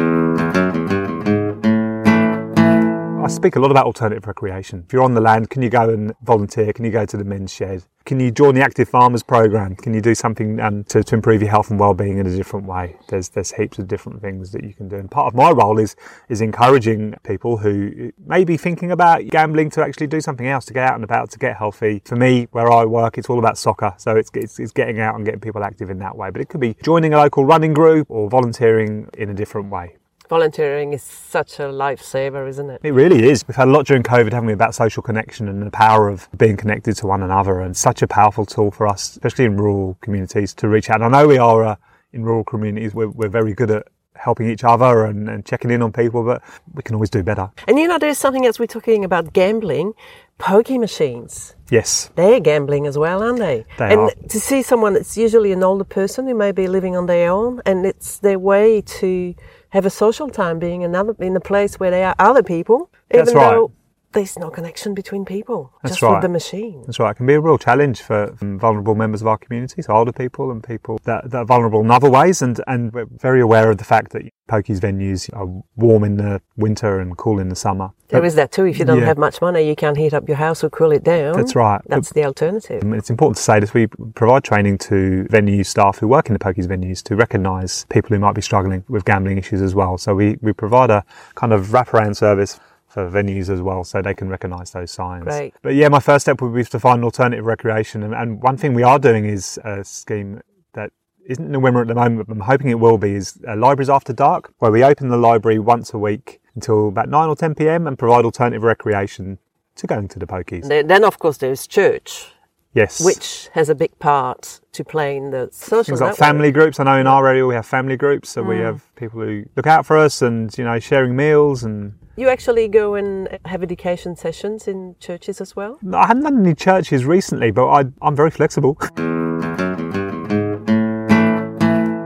Speak 3.33 3.57
a 3.57 3.61
lot 3.61 3.71
about 3.71 3.87
alternative 3.87 4.27
recreation. 4.27 4.85
If 4.87 4.93
you're 4.93 5.03
on 5.03 5.15
the 5.15 5.21
land, 5.21 5.49
can 5.51 5.63
you 5.63 5.71
go 5.71 5.89
and 5.89 6.15
volunteer? 6.23 6.73
Can 6.73 6.85
you 6.85 6.93
go 6.93 7.07
to 7.07 7.17
the 7.17 7.25
men's 7.25 7.53
shed? 7.53 7.83
Can 8.05 8.21
you 8.21 8.31
join 8.31 8.55
the 8.55 8.63
Active 8.63 8.89
Farmers 8.89 9.23
Program? 9.23 9.75
Can 9.75 9.95
you 9.95 10.01
do 10.01 10.15
something 10.15 10.61
um, 10.61 10.85
to, 10.85 11.03
to 11.03 11.15
improve 11.15 11.41
your 11.41 11.51
health 11.51 11.71
and 11.71 11.81
well-being 11.81 12.19
in 12.19 12.27
a 12.27 12.37
different 12.37 12.67
way? 12.67 12.95
There's 13.09 13.31
there's 13.31 13.51
heaps 13.53 13.79
of 13.79 13.89
different 13.89 14.21
things 14.21 14.53
that 14.53 14.63
you 14.63 14.75
can 14.75 14.87
do. 14.87 14.97
And 14.97 15.11
part 15.11 15.27
of 15.27 15.35
my 15.35 15.51
role 15.51 15.79
is 15.79 15.97
is 16.29 16.41
encouraging 16.41 17.15
people 17.25 17.57
who 17.57 18.13
may 18.25 18.45
be 18.45 18.57
thinking 18.57 18.93
about 18.93 19.27
gambling 19.29 19.71
to 19.71 19.83
actually 19.83 20.09
do 20.09 20.21
something 20.21 20.47
else, 20.47 20.67
to 20.67 20.75
get 20.75 20.89
out 20.89 20.95
and 20.95 21.03
about, 21.03 21.31
to 21.31 21.39
get 21.39 21.57
healthy. 21.57 22.03
For 22.05 22.17
me, 22.17 22.49
where 22.53 22.71
I 22.71 22.85
work, 22.85 23.19
it's 23.19 23.31
all 23.31 23.39
about 23.39 23.57
soccer, 23.57 23.95
so 23.97 24.15
it's 24.15 24.31
it's, 24.35 24.61
it's 24.61 24.73
getting 24.73 25.01
out 25.01 25.17
and 25.17 25.25
getting 25.25 25.41
people 25.41 25.65
active 25.65 25.91
in 25.91 25.99
that 26.01 26.17
way. 26.17 26.31
But 26.31 26.43
it 26.43 26.49
could 26.49 26.61
be 26.61 26.77
joining 26.83 27.15
a 27.15 27.19
local 27.19 27.45
running 27.45 27.73
group 27.73 28.09
or 28.11 28.29
volunteering 28.29 29.09
in 29.15 29.31
a 29.31 29.35
different 29.35 29.71
way. 29.71 29.97
Volunteering 30.33 30.95
is 30.95 31.03
such 31.03 31.59
a 31.59 31.65
lifesaver, 31.65 32.49
isn't 32.49 32.71
it? 32.71 32.81
It 32.83 32.93
really 32.93 33.29
is. 33.29 33.47
We've 33.47 33.55
had 33.55 33.69
a 33.69 33.71
lot 33.71 33.85
during 33.85 34.03
COVID, 34.03 34.33
haven't 34.33 34.47
we, 34.47 34.55
about 34.55 34.75
social 34.75 35.03
connection 35.03 35.47
and 35.47 35.61
the 35.61 35.71
power 35.71 36.09
of 36.09 36.27
being 36.39 36.57
connected 36.57 36.97
to 36.97 37.07
one 37.07 37.23
another, 37.23 37.61
and 37.61 37.77
such 37.77 38.01
a 38.01 38.07
powerful 38.07 38.47
tool 38.47 38.71
for 38.71 38.89
us, 38.89 39.11
especially 39.11 39.45
in 39.45 39.59
rural 39.59 39.99
communities, 40.01 40.55
to 40.55 40.69
reach 40.69 40.89
out. 40.89 41.03
And 41.03 41.15
I 41.15 41.21
know 41.21 41.29
we 41.29 41.37
are 41.37 41.63
uh, 41.67 41.77
in 42.15 42.25
rural 42.25 42.45
communities, 42.45 42.95
we're, 42.95 43.11
we're 43.11 43.29
very 43.29 43.53
good 43.53 43.71
at 43.71 43.89
helping 44.23 44.49
each 44.49 44.65
other 44.65 45.05
and, 45.05 45.29
and 45.29 45.45
checking 45.45 45.71
in 45.71 45.83
on 45.83 45.93
people, 45.93 46.23
but 46.25 46.43
we 46.75 46.83
can 46.83 46.95
always 46.95 47.11
do 47.11 47.23
better. 47.23 47.51
And 47.67 47.79
you 47.79 47.89
know, 47.89 47.99
there's 47.99 48.19
something 48.19 48.47
else 48.47 48.59
we're 48.59 48.67
talking 48.79 49.05
about 49.05 49.33
gambling. 49.33 49.95
Pokie 50.39 50.81
machines. 50.81 51.55
Yes, 51.71 52.11
They're 52.17 52.41
gambling 52.41 52.87
as 52.87 52.99
well, 52.99 53.23
aren't 53.23 53.39
they? 53.39 53.65
They 53.79 53.93
and 53.93 54.01
are. 54.01 54.11
to 54.29 54.41
see 54.41 54.61
someone, 54.63 54.97
it's 54.97 55.17
usually 55.17 55.53
an 55.53 55.63
older 55.63 55.85
person 55.85 56.27
who 56.27 56.35
may 56.35 56.53
be 56.53 56.67
living 56.69 56.97
on 56.97 57.07
their 57.07 57.31
own, 57.31 57.61
and 57.65 57.87
it's 57.87 58.19
their 58.19 58.39
way 58.39 58.81
to 59.01 59.35
have 59.71 59.87
a 59.87 59.91
social 59.91 60.29
time 60.29 60.59
being 60.59 60.83
another 60.85 61.15
in 61.21 61.37
a 61.37 61.41
place 61.41 61.79
where 61.79 61.91
there 61.91 62.09
are 62.09 62.15
other 62.19 62.43
people, 62.43 62.91
That's 63.09 63.31
even 63.31 63.41
right. 63.41 63.51
though 63.55 63.73
there's 64.13 64.39
no 64.39 64.51
connection 64.51 64.95
between 64.95 65.25
people, 65.25 65.73
That's 65.83 65.95
just 65.95 66.03
right. 66.03 66.13
with 66.15 66.23
the 66.23 66.29
machine. 66.29 66.83
That's 66.87 66.99
right. 66.99 67.11
It 67.11 67.17
can 67.17 67.27
be 67.27 67.35
a 67.35 67.41
real 67.41 67.59
challenge 67.59 68.03
for 68.03 68.35
um, 68.41 68.59
vulnerable 68.59 68.95
members 68.95 69.21
of 69.23 69.27
our 69.29 69.39
community, 69.39 69.83
so 69.83 69.93
older 69.95 70.13
people 70.13 70.51
and 70.51 70.63
people 70.63 71.01
that, 71.05 71.31
that 71.31 71.39
are 71.39 71.45
vulnerable 71.45 71.81
in 71.81 71.91
other 71.91 72.11
ways. 72.11 72.43
And, 72.43 72.61
and 72.67 72.93
we're 72.93 73.07
very 73.07 73.41
aware 73.41 73.71
of 73.71 73.79
the 73.79 73.85
fact 73.85 74.13
that 74.13 74.23
pokies 74.49 74.81
venues 74.81 75.33
are 75.35 75.47
warm 75.77 76.05
in 76.05 76.17
the 76.17 76.41
winter 76.57 77.01
and 77.01 77.17
cool 77.17 77.39
in 77.39 77.49
the 77.49 77.57
summer. 77.57 77.91
There 78.09 78.25
is 78.25 78.35
that 78.35 78.53
too. 78.53 78.67
If 78.67 78.79
you 78.79 78.85
don't 78.85 78.99
Yeah. 78.99 79.07
have 79.07 79.17
much 79.17 79.41
money, 79.41 79.63
you 79.67 79.75
can't 79.75 79.97
heat 79.97 80.13
up 80.13 80.29
your 80.29 80.37
house 80.37 80.63
or 80.63 80.69
cool 80.69 80.93
it 80.93 81.03
down. 81.03 81.35
That's 81.35 81.55
right. 81.57 81.81
That's 81.87 82.13
the 82.13 82.25
alternative. 82.25 82.83
Um, 82.83 82.93
It's 82.93 83.09
important 83.09 83.39
to 83.39 83.43
say 83.43 83.61
this. 83.61 83.73
We 83.73 83.87
provide 84.15 84.45
training 84.45 84.79
to 84.79 85.27
venue 85.31 85.65
staff 85.65 85.99
who 85.99 86.09
work 86.09 86.27
in 86.29 86.35
the 86.35 86.39
pokies 86.39 86.67
venues 86.67 87.03
to 87.05 87.17
recognise 87.17 87.87
people 87.89 88.15
who 88.15 88.21
might 88.21 88.35
be 88.35 88.43
struggling 88.43 88.85
with 88.89 89.07
gambling 89.07 89.39
issues 89.39 89.63
as 89.63 89.75
well. 89.75 89.97
So 89.97 90.15
we, 90.15 90.37
we 90.43 90.53
provide 90.53 90.91
a 90.91 91.05
kind 91.35 91.55
of 91.55 91.69
wraparound 91.69 92.17
service 92.17 92.61
for 92.93 93.09
venues 93.09 93.49
as 93.49 93.63
well 93.63 93.85
so 93.85 94.03
they 94.03 94.13
can 94.13 94.29
recognise 94.29 94.71
those 94.73 94.91
signs. 94.91 95.25
Great. 95.25 95.55
But 95.63 95.75
yeah, 95.75 95.89
my 95.89 95.99
first 95.99 96.27
step 96.27 96.43
would 96.43 96.55
be 96.55 96.63
to 96.63 96.79
find 96.79 97.03
alternative 97.03 97.47
recreation. 97.47 98.03
And, 98.03 98.15
and 98.15 98.43
one 98.43 98.59
thing 98.59 98.75
we 98.75 98.83
are 98.83 98.99
doing 98.99 99.25
is 99.25 99.59
a 99.65 99.83
scheme 99.83 100.43
that 100.75 100.93
isn't 101.27 101.47
in 101.47 101.53
the 101.53 101.59
Wimmera 101.59 101.83
at 101.83 101.87
the 101.89 101.95
moment, 101.95 102.29
but 102.29 102.35
I'm 102.35 102.41
hoping 102.41 102.69
it 102.69 102.79
will 102.79 102.99
be, 102.99 103.15
is 103.15 103.39
uh, 103.49 103.57
Libraries 103.57 103.89
After 103.89 104.13
Dark, 104.13 104.53
where 104.59 104.71
we 104.71 104.85
open 104.85 105.09
the 105.09 105.17
library 105.17 105.59
once 105.59 105.95
a 105.95 105.99
week 105.99 106.43
until 106.55 106.89
about 106.89 107.09
9 107.09 107.29
or 107.31 107.35
10 107.35 107.55
pm 107.55 107.87
and 107.87 107.99
provide 107.99 108.27
alternative 108.27 108.63
recreation 108.63 109.39
to 109.77 109.87
going 109.87 110.07
to 110.09 110.19
the 110.19 110.27
pokies. 110.27 110.69
Then, 110.69 110.87
then 110.87 111.03
of 111.03 111.19
course, 111.19 111.39
there's 111.39 111.67
church, 111.67 112.27
Yes. 112.75 113.05
which 113.05 113.51
has 113.53 113.69
a 113.69 113.75
big 113.75 113.99
part 113.99 114.61
to 114.73 114.83
play 114.85 115.17
in 115.17 115.31
the 115.31 115.49
social 115.53 115.85
things 115.85 116.01
like 116.01 116.09
network. 116.13 116.19
family 116.19 116.51
groups. 116.53 116.81
I 116.81 116.85
know 116.85 116.97
in 116.99 117.07
our 117.07 117.27
area 117.29 117.47
we 117.47 117.55
have 117.55 117.67
family 117.67 117.97
groups, 117.99 118.31
so 118.31 118.43
we 118.43 118.57
Mm. 118.57 118.65
have 118.65 118.95
people 118.97 119.21
who 119.21 119.45
look 119.57 119.67
out 119.67 119.85
for 119.85 119.99
us 119.99 120.23
and 120.23 120.57
you 120.57 120.65
know 120.65 120.79
sharing 120.79 121.15
meals 121.15 121.63
and 121.65 121.93
You 122.17 122.29
actually 122.29 122.69
go 122.69 122.95
and 122.95 123.39
have 123.47 123.63
education 123.63 124.17
sessions 124.17 124.69
in 124.69 124.97
churches 125.01 125.41
as 125.41 125.55
well? 125.57 125.79
I 125.93 126.07
haven't 126.07 126.25
done 126.25 126.39
any 126.45 126.55
churches 126.55 127.05
recently, 127.07 127.51
but 127.51 127.67
I, 127.69 127.85
I'm 128.03 128.15
very 128.17 128.31
flexible. 128.31 128.77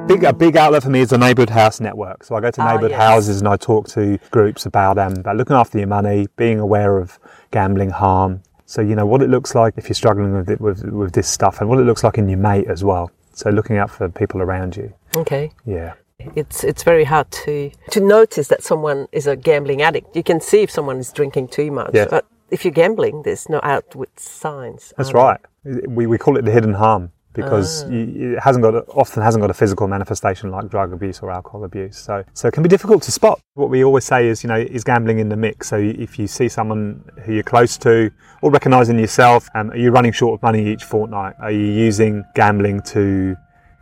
Big, 0.07 0.23
a 0.23 0.33
big 0.33 0.57
outlet 0.57 0.85
for 0.85 0.91
me 0.91 1.01
is 1.01 1.11
the 1.11 1.19
neighbourhood 1.19 1.51
house 1.51 1.81
network. 1.81 2.23
So 2.23 2.37
I 2.37 2.41
go 2.41 2.53
to 2.53 2.63
Ah, 2.63 2.67
neighbourhood 2.73 2.93
yes. 2.93 3.01
houses 3.01 3.41
and 3.41 3.49
I 3.49 3.57
talk 3.57 3.89
to 3.89 4.19
groups 4.31 4.65
about 4.65 4.97
um, 4.99 5.15
about 5.15 5.37
looking 5.37 5.57
after 5.57 5.79
your 5.79 5.89
money, 5.89 6.29
being 6.37 6.61
aware 6.61 6.99
of 6.99 7.19
gambling 7.51 7.91
harm. 7.91 8.41
So 8.67 8.83
you 8.83 8.95
know 8.97 9.07
what 9.07 9.23
it 9.23 9.31
looks 9.31 9.55
like 9.55 9.75
if 9.77 9.89
you're 9.89 9.95
struggling 9.95 10.35
with 10.37 10.51
it, 10.51 10.61
with 10.61 10.85
with 10.85 11.13
this 11.13 11.29
stuff, 11.29 11.61
and 11.61 11.69
what 11.71 11.79
it 11.79 11.85
looks 11.85 12.03
like 12.05 12.19
in 12.19 12.29
your 12.29 12.39
mate 12.39 12.67
as 12.69 12.83
well. 12.85 13.11
So 13.33 13.51
looking 13.51 13.77
out 13.79 13.91
for 13.91 14.09
people 14.09 14.43
around 14.43 14.77
you. 14.77 14.93
Okay. 15.17 15.53
Yeah. 15.65 15.95
It's 16.35 16.65
it's 16.65 16.83
very 16.83 17.05
hard 17.05 17.31
to 17.45 17.71
to 17.91 18.01
notice 18.01 18.49
that 18.49 18.63
someone 18.63 19.07
is 19.13 19.27
a 19.27 19.37
gambling 19.37 19.83
addict. 19.83 20.17
You 20.17 20.23
can 20.23 20.41
see 20.41 20.63
if 20.63 20.71
someone 20.71 20.99
is 20.99 21.13
drinking 21.13 21.49
too 21.49 21.71
much, 21.71 21.91
Yeah. 21.95 22.07
but 22.11 22.27
if 22.51 22.65
you're 22.65 22.73
gambling, 22.73 23.23
there's 23.23 23.49
no 23.49 23.61
outward 23.63 24.09
signs. 24.19 24.93
That's 24.97 25.13
there? 25.13 25.23
right. 25.23 25.41
We, 25.89 26.07
we 26.07 26.17
call 26.19 26.37
it 26.37 26.45
the 26.45 26.53
hidden 26.53 26.75
harm 26.75 27.11
because 27.37 27.85
Ah. 27.85 27.89
you, 27.91 28.35
it 28.37 28.41
hasn't 28.41 28.63
got 28.63 28.75
a, 28.75 28.83
often 29.03 29.23
hasn't 29.23 29.43
got 29.43 29.51
a 29.51 29.55
physical 29.55 29.87
manifestation 29.87 30.51
like 30.51 30.69
drug 30.69 30.93
abuse 30.93 31.21
or 31.23 31.31
alcohol 31.31 31.65
abuse. 31.65 31.97
So 31.97 32.25
so 32.33 32.49
it 32.49 32.55
can 32.55 32.63
be 32.63 32.69
difficult 32.69 33.03
to 33.05 33.13
spot. 33.13 33.39
What 33.55 33.71
we 33.71 33.85
always 33.85 34.05
say 34.05 34.27
is 34.29 34.43
you 34.43 34.49
know 34.49 34.57
is 34.59 34.83
gambling 34.83 35.19
in 35.19 35.29
the 35.29 35.37
mix. 35.37 35.69
So 35.69 35.77
if 35.77 36.19
you 36.19 36.27
see 36.27 36.49
someone 36.49 37.05
who 37.25 37.35
you're 37.35 37.43
close 37.55 37.77
to 37.79 38.11
or 38.43 38.51
recognising 38.51 38.99
yourself, 38.99 39.49
um, 39.55 39.71
are 39.71 39.77
you 39.77 39.91
running 39.91 40.13
short 40.13 40.39
of 40.39 40.43
money 40.43 40.67
each 40.73 40.85
fortnight? 40.85 41.35
Are 41.41 41.53
you 41.53 41.67
using 41.87 42.25
gambling 42.35 42.81
to 42.95 43.37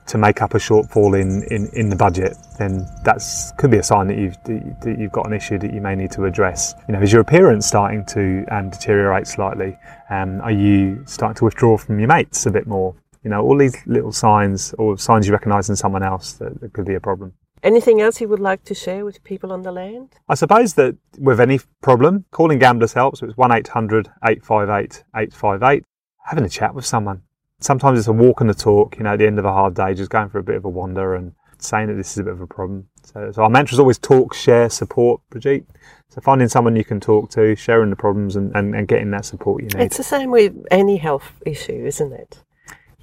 to 0.06 0.18
make 0.18 0.42
up 0.42 0.54
a 0.54 0.58
shortfall 0.58 1.18
in, 1.18 1.42
in, 1.44 1.66
in 1.72 1.88
the 1.88 1.96
budget, 1.96 2.36
then 2.58 2.86
that 3.04 3.22
could 3.56 3.70
be 3.70 3.78
a 3.78 3.82
sign 3.82 4.06
that 4.08 4.18
you've 4.18 4.36
that 4.44 4.96
you've 4.98 5.12
got 5.12 5.26
an 5.26 5.32
issue 5.32 5.58
that 5.58 5.72
you 5.72 5.80
may 5.80 5.94
need 5.94 6.10
to 6.12 6.26
address. 6.26 6.74
You 6.88 6.92
know, 6.94 7.00
is 7.00 7.10
your 7.12 7.22
appearance 7.22 7.66
starting 7.66 8.04
to 8.06 8.44
um, 8.50 8.68
deteriorate 8.70 9.26
slightly? 9.26 9.78
Um, 10.10 10.40
are 10.42 10.52
you 10.52 11.02
starting 11.06 11.36
to 11.36 11.44
withdraw 11.44 11.78
from 11.78 11.98
your 11.98 12.08
mates 12.08 12.44
a 12.46 12.50
bit 12.50 12.66
more? 12.66 12.94
You 13.24 13.30
know, 13.30 13.42
all 13.42 13.56
these 13.56 13.76
little 13.86 14.12
signs 14.12 14.74
or 14.74 14.98
signs 14.98 15.26
you 15.26 15.32
recognise 15.32 15.70
in 15.70 15.76
someone 15.76 16.02
else 16.02 16.34
that, 16.34 16.60
that 16.60 16.72
could 16.74 16.84
be 16.84 16.94
a 16.94 17.00
problem. 17.00 17.32
Anything 17.62 18.02
else 18.02 18.20
you 18.20 18.28
would 18.28 18.40
like 18.40 18.62
to 18.64 18.74
share 18.74 19.06
with 19.06 19.24
people 19.24 19.50
on 19.50 19.62
the 19.62 19.72
land? 19.72 20.10
I 20.28 20.34
suppose 20.34 20.74
that 20.74 20.96
with 21.18 21.40
any 21.40 21.60
problem, 21.80 22.26
calling 22.30 22.58
gamblers 22.58 22.92
helps. 22.92 23.20
So 23.20 23.26
it's 23.26 23.38
1 23.38 23.50
800 23.50 24.10
858 24.22 25.04
858. 25.16 25.84
Having 26.26 26.44
a 26.44 26.48
chat 26.50 26.74
with 26.74 26.84
someone. 26.84 27.22
Sometimes 27.60 27.98
it's 27.98 28.08
a 28.08 28.12
walk 28.12 28.42
and 28.42 28.50
a 28.50 28.54
talk, 28.54 28.98
you 28.98 29.04
know, 29.04 29.14
at 29.14 29.18
the 29.18 29.26
end 29.26 29.38
of 29.38 29.46
a 29.46 29.52
hard 29.52 29.74
day, 29.74 29.94
just 29.94 30.10
going 30.10 30.28
for 30.28 30.38
a 30.38 30.42
bit 30.42 30.56
of 30.56 30.66
a 30.66 30.68
wander 30.68 31.14
and 31.14 31.32
saying 31.58 31.86
that 31.86 31.94
this 31.94 32.12
is 32.12 32.18
a 32.18 32.24
bit 32.24 32.34
of 32.34 32.42
a 32.42 32.46
problem. 32.46 32.88
So, 33.02 33.32
so 33.32 33.42
our 33.42 33.48
mantra 33.48 33.76
is 33.76 33.80
always 33.80 33.98
talk, 33.98 34.34
share, 34.34 34.68
support, 34.68 35.22
Brigitte. 35.30 35.66
So 36.10 36.20
finding 36.20 36.48
someone 36.48 36.76
you 36.76 36.84
can 36.84 37.00
talk 37.00 37.30
to, 37.30 37.56
sharing 37.56 37.88
the 37.88 37.96
problems 37.96 38.36
and, 38.36 38.54
and, 38.54 38.74
and 38.74 38.86
getting 38.86 39.10
that 39.12 39.24
support 39.24 39.62
you 39.62 39.70
need. 39.70 39.84
It's 39.84 39.96
the 39.96 40.02
same 40.02 40.30
with 40.30 40.54
any 40.70 40.98
health 40.98 41.32
issue, 41.46 41.86
isn't 41.86 42.12
it? 42.12 42.44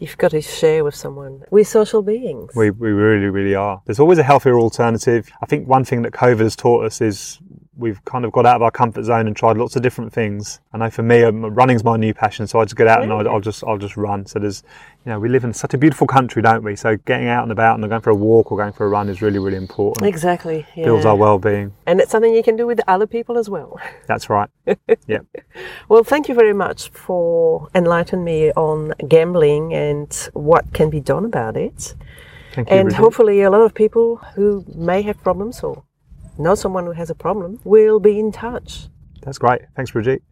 You've 0.02 0.18
got 0.18 0.32
to 0.32 0.42
share 0.42 0.84
with 0.84 0.96
someone. 0.96 1.44
We're 1.52 1.64
social 1.64 2.02
beings. 2.02 2.56
We, 2.56 2.72
we 2.72 2.90
really, 2.90 3.28
really 3.28 3.54
are. 3.54 3.84
There's 3.86 4.00
always 4.00 4.18
a 4.18 4.24
healthier 4.24 4.60
alternative. 4.60 5.30
I 5.44 5.46
think 5.46 5.68
one 5.68 5.86
thing 5.86 6.02
that 6.02 6.12
COVID 6.12 6.40
has 6.40 6.56
taught 6.56 6.86
us 6.86 7.02
is 7.02 7.38
we've 7.78 8.04
kind 8.06 8.26
of 8.26 8.32
got 8.32 8.46
out 8.46 8.58
of 8.58 8.62
our 8.62 8.72
comfort 8.72 9.04
zone 9.04 9.28
and 9.28 9.36
tried 9.36 9.58
lots 9.58 9.76
of 9.76 9.82
different 9.82 10.12
things. 10.12 10.60
I 10.74 10.78
know 10.78 10.90
for 10.90 11.04
me, 11.04 11.24
um, 11.24 11.46
running's 11.46 11.84
my 11.84 11.96
new 11.98 12.14
passion, 12.14 12.46
so 12.48 12.60
I 12.60 12.66
just 12.66 12.76
get 12.76 12.88
out 12.88 13.02
and 13.02 13.12
I'll, 13.12 13.28
I'll 13.28 13.40
just 13.40 13.64
I'll 13.64 13.78
just 13.78 13.96
run. 13.96 14.26
So 14.26 14.40
there's, 14.40 14.64
you 15.06 15.12
know, 15.12 15.20
we 15.20 15.30
live 15.30 15.44
in 15.44 15.54
such 15.54 15.74
a 15.74 15.78
beautiful 15.78 16.06
country, 16.06 16.42
don't 16.42 16.64
we? 16.64 16.76
So 16.76 16.98
getting 16.98 17.28
out 17.28 17.44
and 17.44 17.52
about 17.52 17.80
and 17.80 17.88
going 17.88 18.02
for 18.02 18.10
a 18.10 18.16
walk 18.16 18.52
or 18.52 18.58
going 18.58 18.74
for 18.74 18.86
a 18.86 18.90
run 18.90 19.10
is 19.10 19.22
really, 19.22 19.40
really 19.40 19.58
important. 19.58 20.08
Exactly. 20.08 20.66
Yeah. 20.76 20.86
Builds 20.86 21.06
our 21.06 21.16
well-being. 21.16 21.74
and 21.86 22.02
it's 22.02 22.12
something 22.12 22.34
you 22.34 22.44
can 22.44 22.56
do 22.56 22.68
with 22.68 22.82
other 22.88 23.08
people 23.08 23.38
as 23.38 23.50
well. 23.50 23.80
That's 24.08 24.30
right. 24.30 24.50
yeah. 25.08 25.20
Well, 25.88 26.04
thank 26.04 26.28
you 26.28 26.36
very 26.36 26.54
much 26.54 26.90
for 26.90 27.70
enlightening 27.74 28.26
me 28.26 28.52
on 28.52 28.94
gambling 29.08 29.74
and 29.74 30.30
what 30.34 30.74
can 30.74 30.90
be 30.90 31.00
done 31.00 31.26
about 31.26 31.56
it. 31.56 31.96
Thank 32.54 32.70
you. 32.70 32.76
And 32.76 32.86
Brigitte. 32.88 33.00
hopefully, 33.00 33.42
a 33.42 33.50
lot 33.50 33.62
of 33.62 33.74
people 33.74 34.18
who 34.36 34.66
may 34.76 35.02
have 35.04 35.22
problems 35.24 35.64
or 35.64 35.84
know 36.42 36.56
someone 36.56 36.86
who 36.86 36.92
has 36.94 37.10
a 37.10 37.16
problem 37.16 37.60
we'll 37.64 38.00
be 38.00 38.20
in 38.20 38.32
touch. 38.32 38.88
That's 39.22 39.38
great. 39.38 39.62
Thanks, 39.76 39.92
Brigitte. 39.92 40.24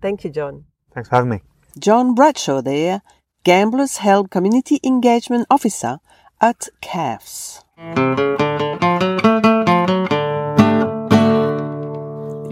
Thank 0.00 0.24
you, 0.24 0.30
John. 0.30 0.64
Thanks 0.94 1.08
for 1.08 1.16
having 1.16 1.30
me. 1.30 1.42
John 1.78 2.14
Bradshaw 2.14 2.60
there, 2.60 3.02
Gamblers 3.44 3.98
Help 3.98 4.30
Community 4.30 4.80
Engagement 4.82 5.46
Officer 5.50 5.98
at 6.40 6.68
CAFS. 6.82 7.62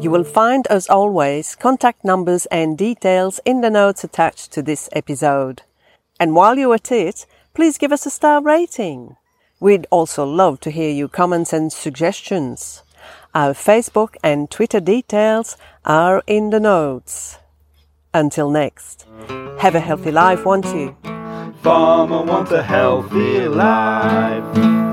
You 0.03 0.11
will 0.11 0.25
find, 0.25 0.67
as 0.69 0.89
always, 0.89 1.57
contact 1.57 2.05
numbers 2.05 2.47
and 2.47 2.79
details 2.79 3.41
in 3.45 3.61
the 3.61 3.71
notes 3.71 4.05
attached 4.05 4.53
to 4.53 4.63
this 4.63 4.89
episode. 4.93 5.63
And 6.21 6.35
while 6.37 6.57
you're 6.57 6.75
at 6.75 6.93
it, 6.93 7.27
please 7.55 7.79
give 7.79 7.91
us 7.91 8.07
a 8.07 8.11
star 8.11 8.41
rating. 8.41 9.17
We'd 9.59 9.87
also 9.91 10.25
love 10.25 10.61
to 10.61 10.71
hear 10.71 10.91
your 10.91 11.09
comments 11.09 11.53
and 11.53 11.73
suggestions. 11.73 12.85
Our 13.37 13.53
Facebook 13.53 14.17
and 14.25 14.51
Twitter 14.51 14.81
details 14.81 15.59
are 15.85 16.23
in 16.27 16.49
the 16.49 16.59
notes. 16.59 17.37
Until 18.15 18.51
next, 18.51 19.05
have 19.59 19.75
a 19.75 19.81
healthy 19.81 20.11
life, 20.11 20.47
won't 20.47 20.65
you? 20.65 20.97
Farmer 21.61 22.23
wants 22.23 22.53
a 22.53 22.63
healthy 22.63 23.47
life. 23.47 24.86